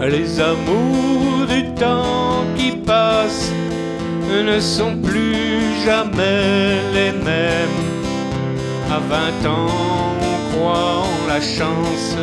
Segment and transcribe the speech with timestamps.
[0.00, 3.50] Les amours du temps qui passe
[4.30, 7.80] ne sont plus jamais les mêmes.
[8.90, 12.14] À vingt ans, on croit en la chance,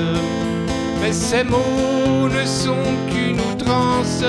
[1.01, 4.23] mais ces mots ne sont qu'une outrance.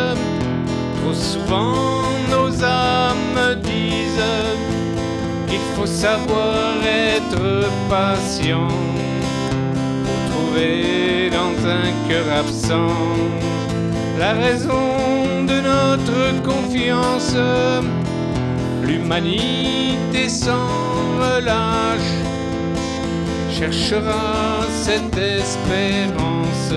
[1.01, 4.33] Trop souvent, nos âmes disent
[5.49, 8.69] qu'il faut savoir être patient
[10.35, 12.95] trouver dans un cœur absent
[14.19, 17.37] la raison de notre confiance.
[18.83, 20.69] L'humanité sans
[21.19, 22.15] relâche
[23.51, 26.73] cherchera cette espérance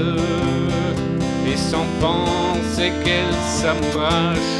[1.45, 4.57] et sans penser qu'elle s'embrache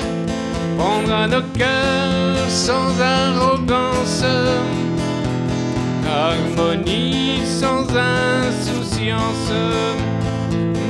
[0.77, 4.23] prendra nos cœurs sans arrogance,
[6.05, 7.83] harmonie sans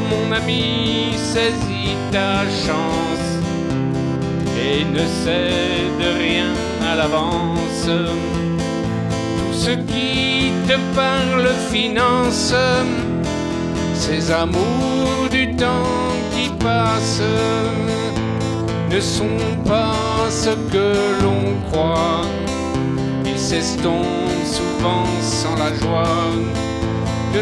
[0.09, 3.29] Mon ami, saisis ta chance
[4.57, 6.53] et ne cède rien
[6.89, 7.85] à l'avance.
[7.85, 12.53] Tout ce qui te parle finance,
[13.93, 17.21] ces amours du temps qui passe
[18.89, 22.21] ne sont pas ce que l'on croit.
[23.25, 26.76] Ils s'estompent souvent sans la joie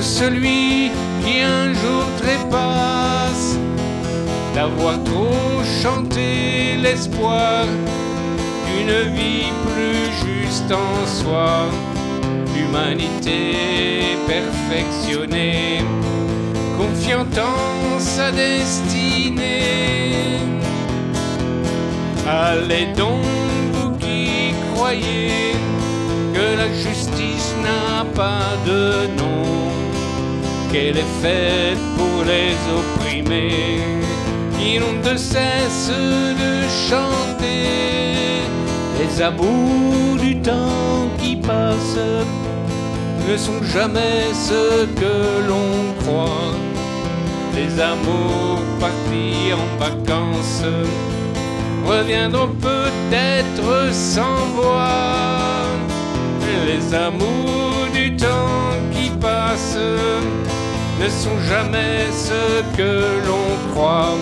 [0.01, 0.91] celui
[1.23, 3.57] qui un jour trépasse.
[4.53, 7.65] D'avoir trop chanté l'espoir
[8.67, 11.65] d'une vie plus juste en soi,
[12.55, 15.81] l'humanité perfectionnée,
[16.77, 19.65] confiant en sa destinée.
[22.27, 23.21] Allez donc,
[23.73, 25.53] vous qui croyez
[26.33, 29.64] que la justice n'a pas de nom,
[30.71, 33.79] qu'elle est faite pour les opprimés,
[34.57, 37.25] qui n'ont de cesse de chanter
[38.99, 41.99] les amours du temps qui passe
[43.27, 46.53] ne sont jamais ce que l'on croit.
[47.55, 50.63] Les amours partis en vacances
[51.85, 55.65] reviendront peut-être sans voix.
[56.67, 59.77] Les amours du temps qui passe
[60.99, 62.91] ne sont jamais ce que
[63.27, 64.17] l'on croit.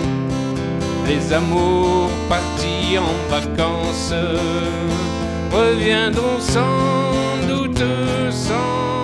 [1.07, 4.13] Les amours partis en vacances
[5.51, 7.83] reviendront sans doute
[8.31, 9.02] sans.